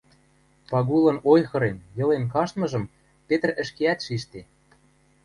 [0.71, 2.83] Пагулын ойхырен, йылен каштмыжым
[3.27, 4.41] Петр ӹшкеӓт шижде.